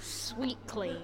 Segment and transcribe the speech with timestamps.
[0.00, 0.96] Sweet clean.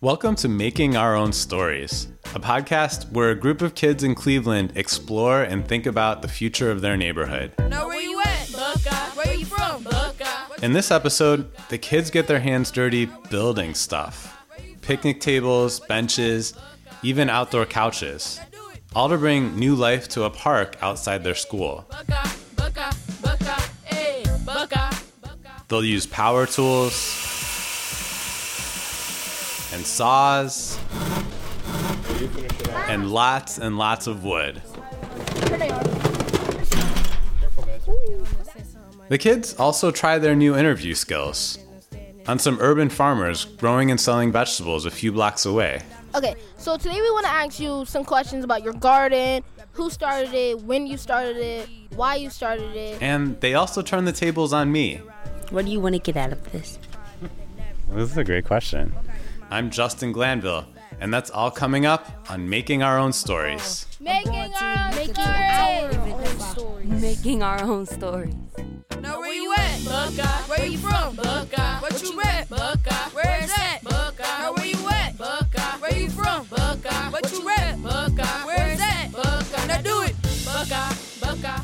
[0.00, 4.72] Welcome to Making Our Own Stories, a podcast where a group of kids in Cleveland
[4.76, 7.52] explore and think about the future of their neighborhood.
[7.68, 8.50] Now where you at?
[8.52, 8.90] Buckeye.
[9.14, 9.82] Where you from?
[9.82, 10.56] Buckeye.
[10.62, 14.38] In this episode, the kids get their hands dirty building stuff
[14.80, 16.54] picnic tables, benches,
[17.04, 18.40] even outdoor couches,
[18.96, 21.86] all to bring new life to a park outside their school.
[21.88, 22.04] Buckeye.
[22.06, 22.31] Buckeye.
[25.72, 26.92] They'll use power tools
[29.72, 30.78] and saws
[32.90, 34.60] and lots and lots of wood.
[39.08, 41.58] The kids also try their new interview skills
[42.26, 45.80] on some urban farmers growing and selling vegetables a few blocks away.
[46.14, 50.34] Okay, so today we want to ask you some questions about your garden, who started
[50.34, 53.00] it, when you started it, why you started it.
[53.00, 55.00] And they also turn the tables on me.
[55.52, 56.78] What do you want to get out of this?
[57.90, 58.90] This is a great question.
[59.50, 60.64] I'm Justin Glanville,
[60.98, 63.86] and that's all coming up on Making Our Own Stories.
[64.00, 66.86] Making our own story.
[66.86, 68.34] Making our own stories.
[69.02, 69.84] Now where you at?
[69.84, 70.24] Buckeye.
[70.48, 71.16] Where you from?
[71.16, 71.80] Buckeye.
[71.80, 72.48] What you read?
[72.48, 73.10] Buckeye.
[73.12, 73.80] Where is that?
[73.84, 74.24] Buckeye.
[74.24, 75.18] Now where you at?
[75.18, 75.76] Buckeye.
[75.80, 76.46] Where you from?
[76.46, 77.10] Buckeye.
[77.10, 77.82] What you read?
[77.82, 78.46] Buckeye.
[78.46, 79.08] Where is that?
[79.12, 79.66] Buckeye.
[79.66, 80.16] Now do it.
[80.46, 80.94] Buckeye.
[81.20, 81.62] Buckeye.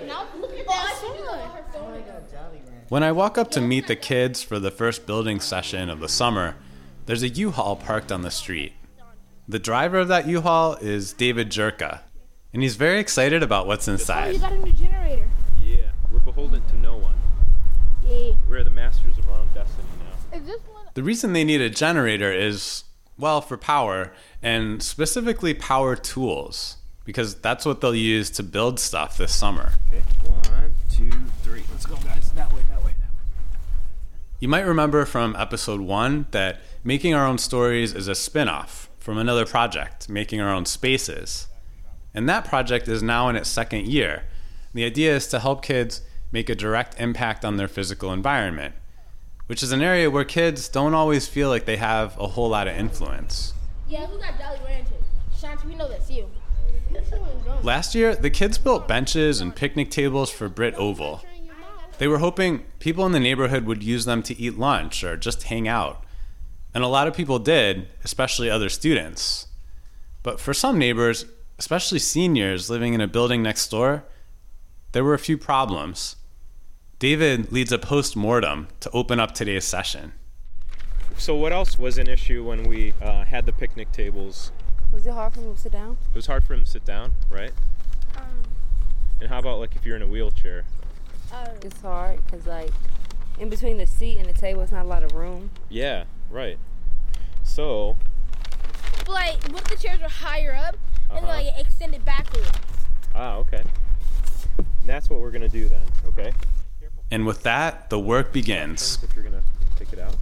[0.00, 1.16] Oh, now look at that song.
[2.88, 6.08] When I walk up to meet the kids for the first building session of the
[6.08, 6.56] summer,
[7.06, 8.72] there's a U-Haul parked on the street.
[9.46, 12.00] The driver of that U-Haul is David Jurca,
[12.52, 14.28] and he's very excited about what's inside.
[14.28, 14.34] Oh, inside.
[14.34, 15.28] you got a new generator.
[15.60, 15.76] Yeah,
[16.12, 17.14] we're beholden to no one.
[18.04, 18.32] Yeah.
[18.48, 20.36] We're the masters of our own destiny now.
[20.38, 20.86] Is this one?
[20.94, 22.84] The reason they need a generator is,
[23.16, 24.12] well, for power,
[24.42, 26.76] and specifically power tools,
[27.10, 29.72] because that's what they'll use to build stuff this summer.
[29.88, 31.10] Okay, one, two,
[31.42, 31.64] three.
[31.72, 32.30] Let's go, guys.
[32.36, 33.18] That way, that way, that way.
[34.38, 38.88] You might remember from episode one that Making Our Own Stories is a spin off
[39.00, 41.48] from another project, Making Our Own Spaces.
[42.14, 44.22] And that project is now in its second year.
[44.72, 48.76] The idea is to help kids make a direct impact on their physical environment,
[49.48, 52.68] which is an area where kids don't always feel like they have a whole lot
[52.68, 53.52] of influence.
[53.88, 54.94] Yeah, who got Jolly Rancher?
[55.36, 56.30] Shanti, we know that's you.
[57.62, 61.22] Last year, the kids built benches and picnic tables for Britt Oval.
[61.98, 65.44] They were hoping people in the neighborhood would use them to eat lunch or just
[65.44, 66.02] hang out.
[66.72, 69.48] And a lot of people did, especially other students.
[70.22, 71.26] But for some neighbors,
[71.58, 74.04] especially seniors living in a building next door,
[74.92, 76.16] there were a few problems.
[76.98, 80.12] David leads a post mortem to open up today's session.
[81.16, 84.52] So, what else was an issue when we uh, had the picnic tables?
[84.92, 85.96] Was it hard for me to sit down?
[86.12, 87.52] It was hard for them to sit down, right?
[89.20, 90.64] and how about like if you're in a wheelchair?
[91.62, 92.70] It's hard because, like,
[93.38, 95.50] in between the seat and the table, it's not a lot of room.
[95.68, 96.58] Yeah, right.
[97.44, 97.96] So,
[98.98, 100.76] But like, what if the chairs were higher up
[101.10, 101.26] and Uh-huh.
[101.26, 102.48] like extended backward?
[103.14, 103.62] ah, okay.
[104.58, 106.32] And that's what we're gonna do then, okay?
[107.10, 108.98] And with that, the work begins.
[109.02, 109.42] If you're gonna
[109.78, 110.16] take it out.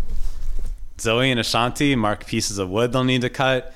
[1.00, 3.72] Zoe and Ashanti mark pieces of wood they'll need to cut.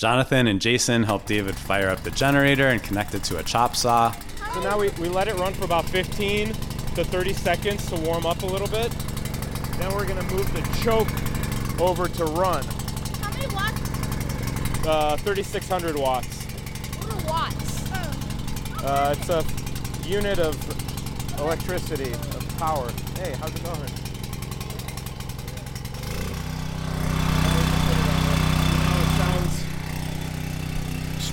[0.00, 3.76] Jonathan and Jason help David fire up the generator and connect it to a chop
[3.76, 4.10] saw.
[4.54, 6.54] So now we, we let it run for about 15
[6.94, 8.90] to 30 seconds to warm up a little bit.
[9.76, 11.06] Then we're gonna move the choke
[11.78, 12.64] over to run.
[13.20, 14.86] How many watts?
[14.86, 16.44] Uh, 3600 watts.
[16.96, 17.92] What are watts?
[18.82, 19.44] Uh, it's a
[20.08, 20.56] unit of
[21.38, 22.90] electricity, of power.
[23.18, 23.80] Hey, how's it going?
[28.88, 29.70] Oh, it sounds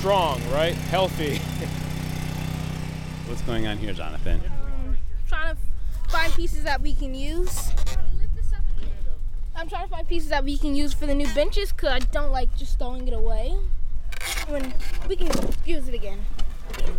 [0.08, 0.74] strong, right?
[0.74, 1.36] Healthy.
[3.28, 4.40] What's going on here, Jonathan?
[4.40, 4.98] Um,
[5.28, 5.62] trying to
[6.10, 7.72] find pieces that we can use.
[9.54, 12.00] I'm trying to find pieces that we can use for the new benches because I
[12.00, 13.58] don't like just throwing it away.
[14.48, 14.74] When
[15.10, 15.30] we can
[15.66, 16.20] use it again.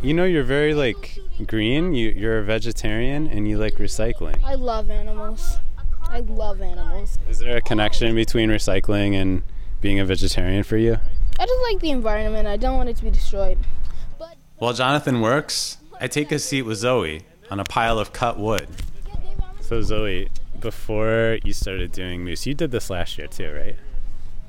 [0.02, 1.94] You know, you're very like green.
[1.94, 4.44] You, you're a vegetarian and you like recycling.
[4.44, 5.56] I love animals.
[6.02, 7.18] I love animals.
[7.30, 9.44] Is there a connection between recycling and
[9.80, 10.98] being a vegetarian for you?
[11.38, 12.46] I just like the environment.
[12.48, 13.58] I don't want it to be destroyed.
[14.18, 18.38] But While Jonathan works, I take a seat with Zoe on a pile of cut
[18.38, 18.68] wood.
[19.60, 20.28] So, Zoe,
[20.60, 23.76] before you started doing moose, you did this last year too, right?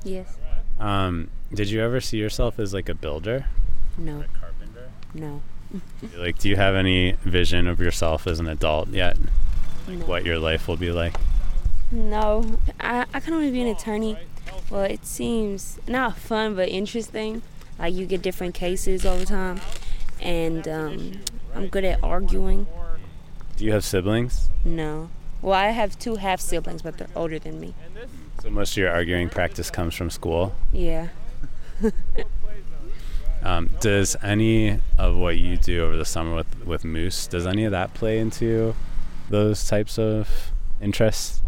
[0.02, 0.36] Yes.
[0.78, 3.46] Um, did you ever see yourself as like a builder?
[3.98, 4.20] No.
[4.20, 4.88] A Carpenter?
[5.14, 5.42] No.
[6.16, 9.16] Like, do you have any vision of yourself as an adult yet?
[9.86, 10.06] Like, No.
[10.06, 11.14] what your life will be like?
[11.92, 12.44] No.
[12.80, 14.16] I, I kind of want to be an attorney.
[14.70, 17.42] Well, it seems not fun, but interesting.
[17.78, 19.60] Like you get different cases all the time,
[20.20, 21.12] and um,
[21.54, 22.66] I'm good at arguing.
[23.56, 24.48] Do you have siblings?
[24.64, 25.10] No.
[25.42, 27.74] Well, I have two half siblings, but they're older than me.
[28.42, 30.54] So most of your arguing practice comes from school.
[30.72, 31.08] Yeah.
[33.42, 37.64] Um, does any of what you do over the summer with, with Moose, does any
[37.64, 38.74] of that play into
[39.30, 40.50] those types of
[40.80, 41.40] interests?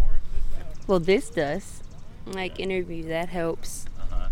[0.87, 1.82] Well, this does.
[2.27, 3.87] Like interview, that helps.
[3.99, 4.29] Uh-huh.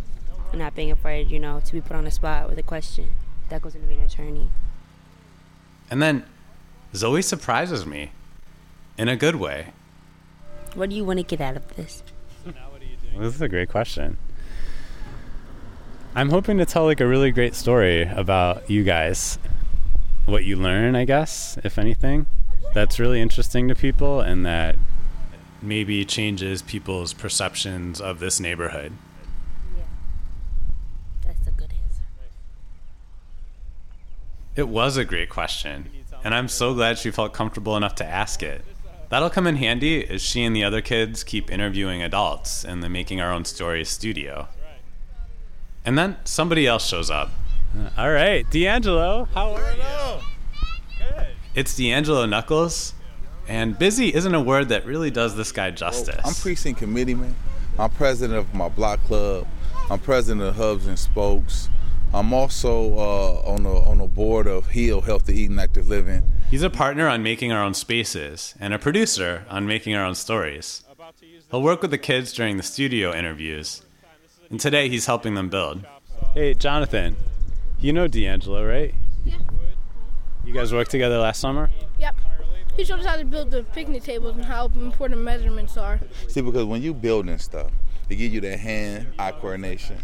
[0.55, 3.11] Not being afraid, you know, to be put on the spot with a question.
[3.49, 4.51] That goes into being an attorney.
[5.91, 6.25] And then
[6.95, 8.13] Zoe surprises me
[8.97, 9.73] in a good way.
[10.75, 12.03] What do you want to get out of this?
[13.17, 14.19] This is a great question.
[16.15, 19.39] I'm hoping to tell like a really great story about you guys.
[20.27, 22.27] What you learn, I guess, if anything,
[22.73, 24.77] that's really interesting to people and that
[25.63, 28.93] maybe changes people's perceptions of this neighborhood.
[29.77, 29.83] Yeah.
[31.27, 32.03] That's a good answer.
[34.57, 35.91] It was a great question,
[36.25, 38.65] and I'm so glad she felt comfortable enough to ask it.
[39.11, 42.89] That'll come in handy as she and the other kids keep interviewing adults in the
[42.89, 44.49] Making Our Own Stories studio.
[45.85, 47.31] And then somebody else shows up.
[47.99, 50.23] All right, D'Angelo, how are you?
[50.99, 51.27] Good.
[51.55, 52.95] It's D'Angelo Knuckles,
[53.51, 56.21] and busy isn't a word that really does this guy justice.
[56.25, 57.35] I'm precinct committee man.
[57.81, 59.45] I'm president of my block club.
[59.91, 61.69] I'm president of Hubs and Spokes.
[62.15, 66.23] I'm also uh, on the on the board of Heal Healthy Eating Active Living.
[66.49, 70.15] He's a partner on Making Our Own Spaces and a producer on Making Our Own
[70.15, 70.85] Stories.
[71.51, 73.83] He'll work with the kids during the studio interviews,
[74.49, 75.85] and today he's helping them build.
[76.35, 77.17] Hey, Jonathan,
[77.81, 78.95] you know D'Angelo, right?
[79.25, 79.39] Yeah.
[80.45, 81.71] You guys worked together last summer?
[82.81, 82.87] Yep.
[82.87, 86.01] He showed us how to build the picnic tables and how important measurements are.
[86.29, 87.71] See, because when you building stuff,
[88.09, 89.99] they give you that hand-eye coordination,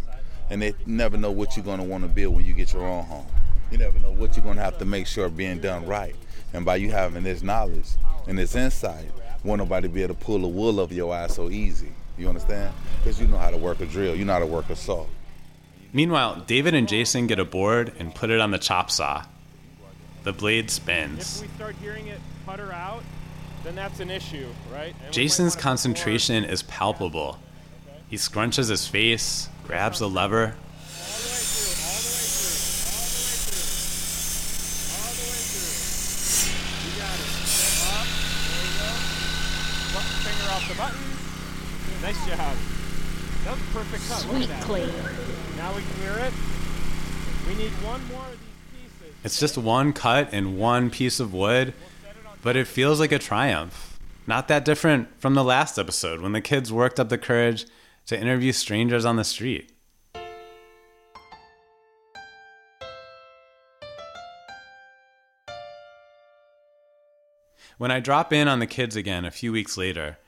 [0.50, 2.86] and they never know what you're going to want to build when you get your
[2.86, 3.26] own home.
[3.70, 6.14] You never know what you're going to have to make sure being done right.
[6.52, 7.88] And by you having this knowledge
[8.28, 9.10] and this insight,
[9.42, 11.92] won't nobody be able to pull the wool over your eyes so easy.
[12.18, 12.74] You understand?
[12.98, 14.14] Because you know how to work a drill.
[14.14, 15.06] You know how to work a saw.
[15.92, 19.24] Meanwhile, David and Jason get a board and put it on the chop saw.
[20.26, 21.36] The blade spins.
[21.36, 23.04] If we start hearing it putter out,
[23.62, 24.92] then that's an issue, right?
[25.04, 27.38] And Jason's concentration is palpable.
[28.10, 30.56] He scrunches his face, grabs the lever,
[39.94, 40.98] Butt finger off the button.
[42.02, 42.56] Nice job.
[43.44, 44.26] That was a perfect cut.
[44.26, 44.62] Look Sweet at that.
[44.64, 44.90] clean.
[45.56, 46.32] Now we clear it.
[47.46, 48.45] We need one more of these pieces.
[49.26, 51.74] It's just one cut and one piece of wood,
[52.44, 53.98] but it feels like a triumph.
[54.24, 57.66] Not that different from the last episode when the kids worked up the courage
[58.06, 59.72] to interview strangers on the street.
[67.78, 70.18] When I drop in on the kids again a few weeks later,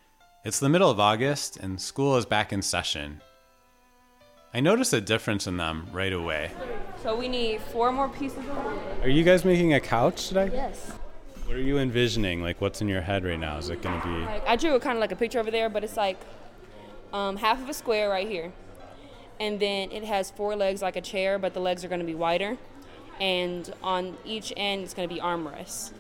[0.45, 3.23] it's the middle of August and school is back in session.
[4.53, 6.51] I notice a difference in them right away.
[7.03, 8.81] So we need four more pieces of wood.
[9.03, 10.51] Are you guys making a couch today?
[10.53, 10.91] Yes.
[11.47, 12.43] What are you envisioning?
[12.43, 13.57] Like, what's in your head right now?
[13.57, 14.13] Is it going to be.
[14.25, 16.19] Like I drew kind of like a picture over there, but it's like
[17.13, 18.53] um, half of a square right here,
[19.39, 22.07] and then it has four legs like a chair, but the legs are going to
[22.07, 22.59] be wider,
[23.21, 25.93] and on each end it's going to be armrests,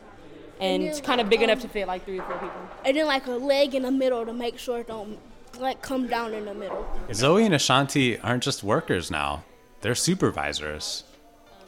[0.61, 2.61] and it's kind of big enough to fit like three or four people.
[2.85, 5.19] and then like a leg in the middle to make sure it don't
[5.61, 6.85] like come down in the middle.
[7.15, 9.45] Zoe and Ashanti aren't just workers now,
[9.83, 11.05] they're supervisors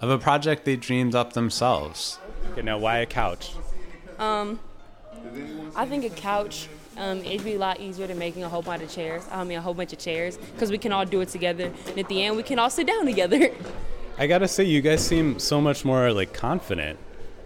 [0.00, 2.18] of a project they dreamed up themselves.
[2.52, 3.52] Okay, now why a couch?
[4.18, 4.58] Um,
[5.76, 6.68] I think a couch.
[6.96, 9.24] Um, it'd be a lot easier than making a whole bunch of chairs.
[9.30, 11.72] I mean, a whole bunch of chairs, because we can all do it together.
[11.88, 13.50] And at the end, we can all sit down together.
[14.18, 16.98] I gotta say, you guys seem so much more like confident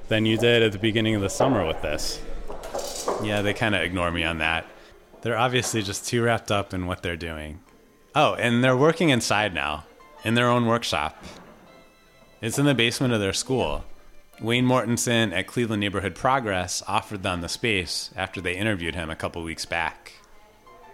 [0.09, 2.21] than you did at the beginning of the summer with this.
[3.23, 4.67] Yeah, they kind of ignore me on that.
[5.23, 7.61] They're obviously just too wrapped up in what they're doing.
[8.15, 9.85] Oh, and they're working inside now,
[10.25, 11.23] in their own workshop.
[12.45, 13.87] It's in the basement of their school.
[14.39, 19.17] Wayne Mortensen at Cleveland Neighborhood Progress offered them the space after they interviewed him a
[19.17, 20.13] couple weeks back.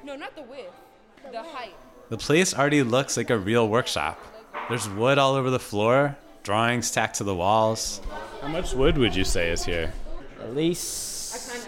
[0.05, 0.73] no, not the width,
[1.33, 1.75] the height.
[2.09, 4.21] The place already looks like a real workshop.
[4.69, 8.01] There's wood all over the floor, drawings tacked to the walls.
[8.41, 9.93] How much wood would you say is here?
[10.41, 11.59] At least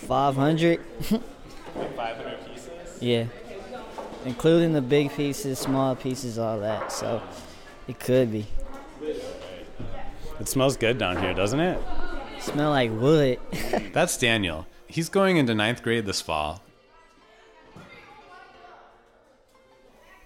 [0.00, 0.78] 500.
[1.00, 2.70] 500 pieces.
[3.00, 3.24] Yeah.
[4.26, 6.92] Including the big pieces, small pieces, all that.
[6.92, 7.22] So
[7.88, 8.46] it could be.
[10.40, 11.82] It smells good down here, doesn't it?
[12.40, 13.38] Smell like wood.
[13.92, 14.66] That's Daniel.
[14.86, 16.62] He's going into ninth grade this fall.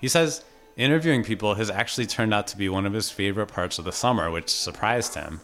[0.00, 0.44] He says
[0.76, 3.92] Interviewing people has actually turned out to be one of his favorite parts of the
[3.92, 5.40] summer, which surprised him.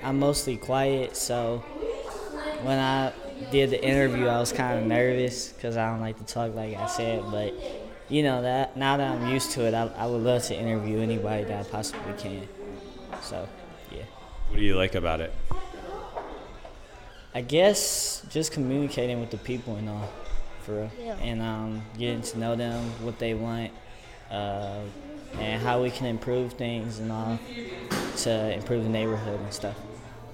[0.00, 1.58] I'm mostly quiet, so
[2.62, 3.12] when I
[3.50, 6.76] did the interview, I was kind of nervous because I don't like to talk, like
[6.76, 7.24] I said.
[7.32, 7.52] But
[8.08, 11.00] you know that now that I'm used to it, I, I would love to interview
[11.00, 12.46] anybody that I possibly can.
[13.22, 13.48] So.
[14.56, 15.34] What do you like about it?
[17.34, 20.08] I guess just communicating with the people and all,
[20.62, 21.16] for real, Yeah.
[21.16, 23.70] and um, getting to know them, what they want,
[24.30, 24.78] uh,
[25.38, 27.38] and how we can improve things and all
[28.22, 29.76] to improve the neighborhood and stuff.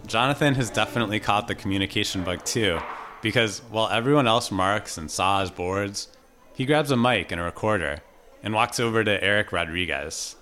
[0.06, 2.78] Jonathan has definitely caught the communication bug too,
[3.22, 6.06] because while everyone else marks and saws boards,
[6.54, 8.02] he grabs a mic and a recorder
[8.40, 10.36] and walks over to Eric Rodriguez.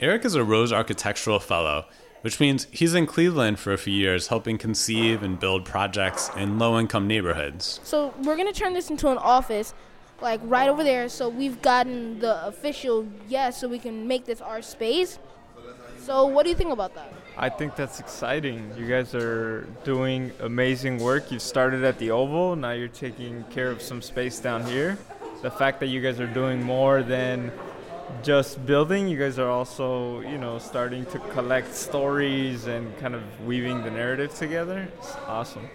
[0.00, 1.84] Eric is a Rose Architectural Fellow,
[2.22, 6.58] which means he's in Cleveland for a few years helping conceive and build projects in
[6.58, 7.80] low income neighborhoods.
[7.82, 9.74] So we're gonna turn this into an office,
[10.20, 11.08] like right over there.
[11.08, 15.18] So we've gotten the official yes, so we can make this our space.
[15.98, 17.12] So what do you think about that?
[17.36, 18.72] I think that's exciting.
[18.76, 21.30] You guys are doing amazing work.
[21.30, 24.98] You started at the Oval, now you're taking care of some space down here.
[25.42, 27.50] The fact that you guys are doing more than
[28.22, 33.22] just building, you guys are also, you know, starting to collect stories and kind of
[33.46, 34.88] weaving the narrative together.
[34.98, 35.68] It's awesome.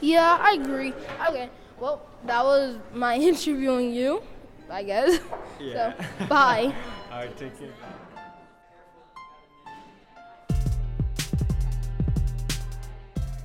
[0.00, 0.92] Yeah, I agree.
[1.28, 4.22] Okay, well that was my interviewing you,
[4.70, 5.20] I guess.
[5.60, 5.94] Yeah.
[6.18, 6.74] So bye.
[7.12, 7.68] All right, take care.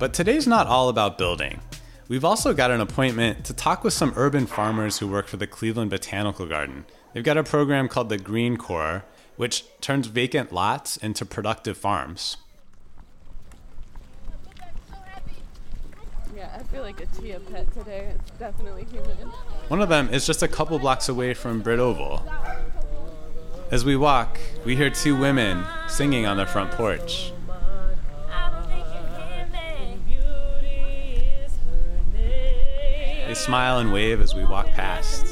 [0.00, 1.60] But today's not all about building.
[2.08, 5.46] We've also got an appointment to talk with some urban farmers who work for the
[5.46, 6.84] Cleveland Botanical Garden.
[7.12, 9.04] They've got a program called the Green Corps,
[9.36, 12.36] which turns vacant lots into productive farms.
[16.36, 18.14] Yeah, I feel like a chia pet today.
[18.14, 19.16] It's definitely human.
[19.68, 22.22] One of them is just a couple blocks away from Britt Oval.
[23.70, 27.32] As we walk, we hear two women singing on their front porch.
[32.14, 35.29] They smile and wave as we walk past.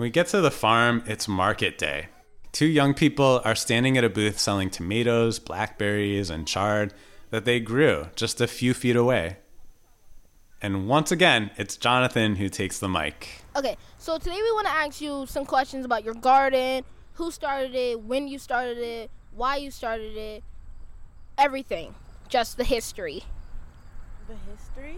[0.00, 2.06] When we get to the farm, it's market day.
[2.52, 6.94] Two young people are standing at a booth selling tomatoes, blackberries, and chard
[7.28, 9.36] that they grew just a few feet away.
[10.62, 13.42] And once again, it's Jonathan who takes the mic.
[13.54, 17.74] Okay, so today we want to ask you some questions about your garden, who started
[17.74, 20.42] it, when you started it, why you started it,
[21.36, 21.94] everything,
[22.26, 23.24] just the history.
[24.28, 24.96] The history?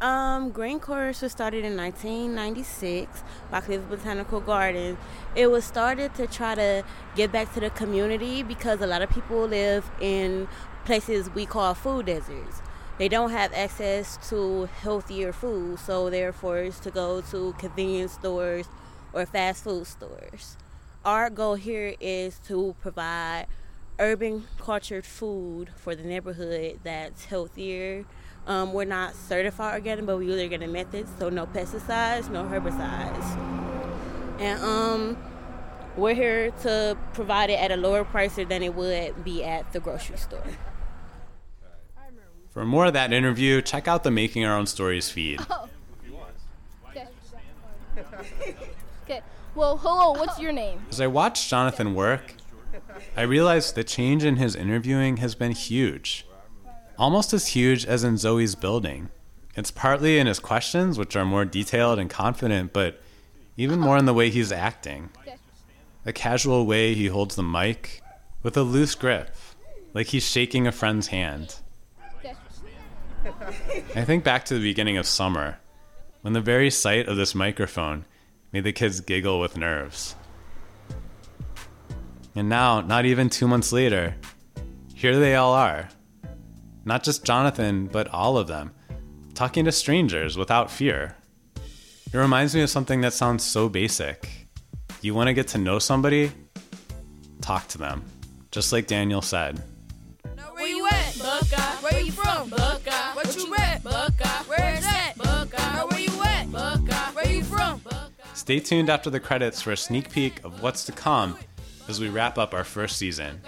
[0.00, 4.96] Um, Green Corps was started in 1996 by Cleveland Botanical Garden.
[5.34, 6.84] It was started to try to
[7.16, 10.46] give back to the community because a lot of people live in
[10.84, 12.62] places we call food deserts.
[12.98, 18.66] They don't have access to healthier food, so they're forced to go to convenience stores
[19.12, 20.56] or fast food stores.
[21.04, 23.46] Our goal here is to provide
[23.98, 28.04] urban cultured food for the neighborhood that's healthier.
[28.48, 33.36] Um, we're not certified organic, but we use organic methods, so no pesticides, no herbicides.
[34.40, 35.18] And um,
[35.98, 39.80] we're here to provide it at a lower price than it would be at the
[39.80, 40.42] grocery store.
[42.48, 45.40] For more of that interview, check out the Making Our Own Stories feed.
[46.88, 47.06] Okay.
[49.04, 49.22] okay.
[49.54, 50.12] Well, hello.
[50.12, 50.80] What's your name?
[50.90, 52.34] As I watched Jonathan work,
[53.14, 56.24] I realized the change in his interviewing has been huge.
[56.98, 59.10] Almost as huge as in Zoe's building.
[59.54, 63.00] It's partly in his questions, which are more detailed and confident, but
[63.56, 65.10] even more in the way he's acting.
[66.04, 68.02] The casual way he holds the mic
[68.42, 69.34] with a loose grip,
[69.94, 71.56] like he's shaking a friend's hand.
[73.94, 75.58] I think back to the beginning of summer,
[76.22, 78.04] when the very sight of this microphone
[78.52, 80.14] made the kids giggle with nerves.
[82.34, 84.16] And now, not even two months later,
[84.94, 85.88] here they all are.
[86.88, 88.72] Not just Jonathan, but all of them,
[89.34, 91.16] talking to strangers without fear.
[91.54, 94.48] It reminds me of something that sounds so basic.
[95.02, 96.32] You want to get to know somebody?
[97.42, 98.04] Talk to them,
[98.50, 99.62] just like Daniel said.
[100.54, 101.58] Where you at, Buckeye?
[101.82, 103.12] Where you from, Buckeye?
[103.12, 104.44] What you rep, Buckeye?
[104.46, 105.84] Where is that, Buckeye?
[105.84, 107.12] Where you at, Buckeye?
[107.12, 107.82] Where you from?
[108.32, 111.36] Stay tuned after the credits for a sneak peek of what's to come
[111.86, 113.42] as we wrap up our first season.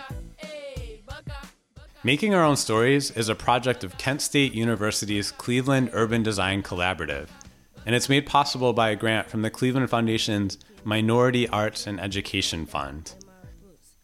[2.03, 7.29] Making Our Own Stories is a project of Kent State University's Cleveland Urban Design Collaborative,
[7.85, 12.65] and it's made possible by a grant from the Cleveland Foundation's Minority Arts and Education
[12.65, 13.13] Fund.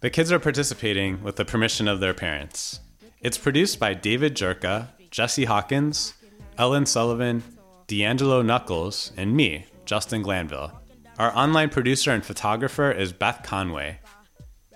[0.00, 2.80] The kids are participating with the permission of their parents.
[3.22, 6.12] It's produced by David Jurca, Jesse Hawkins,
[6.58, 7.42] Ellen Sullivan,
[7.86, 10.70] D'Angelo Knuckles, and me, Justin Glanville.
[11.18, 14.00] Our online producer and photographer is Beth Conway.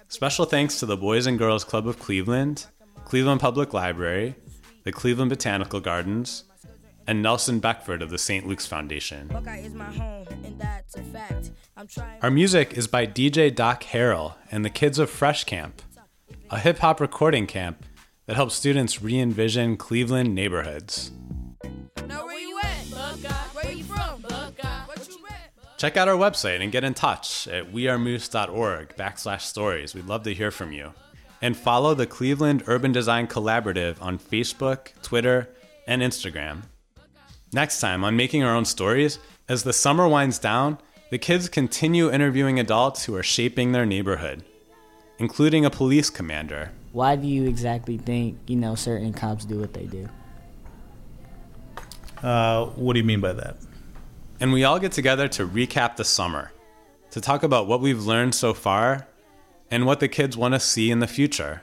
[0.08, 2.64] Special thanks to the Boys and Girls Club of Cleveland,
[3.10, 4.36] Cleveland Public Library,
[4.84, 6.44] the Cleveland Botanical Gardens,
[7.08, 8.46] and Nelson Beckford of the St.
[8.46, 9.28] Luke's Foundation.
[12.22, 15.82] Our music is by DJ Doc Harrell and the kids of Fresh Camp,
[16.50, 17.84] a hip hop recording camp
[18.26, 21.10] that helps students re envision Cleveland neighborhoods.
[22.06, 23.28] Now where you at, Buckeye?
[23.28, 24.86] Where you from, Buckeye?
[24.86, 25.52] What you rap?
[25.78, 29.96] Check out our website and get in touch at wearemoose.org backslash stories.
[29.96, 30.92] We'd love to hear from you.
[31.42, 35.48] And follow the Cleveland Urban Design Collaborative on Facebook, Twitter,
[35.86, 36.62] and Instagram.
[37.52, 39.18] Next time on Making Our Own Stories,
[39.48, 40.78] as the summer winds down,
[41.10, 44.44] the kids continue interviewing adults who are shaping their neighborhood,
[45.18, 46.70] including a police commander.
[46.92, 50.08] Why do you exactly think, you know, certain cops do what they do?
[52.22, 53.56] Uh, what do you mean by that?
[54.38, 56.52] And we all get together to recap the summer,
[57.10, 59.08] to talk about what we've learned so far
[59.70, 61.62] and what the kids want to see in the future.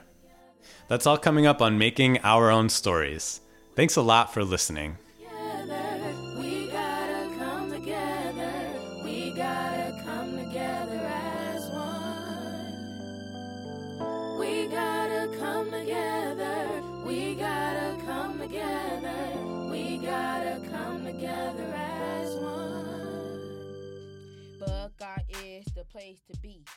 [0.88, 3.40] That's all coming up on Making Our Own Stories.
[3.76, 4.98] Thanks a lot for listening.
[25.90, 26.67] Place to be.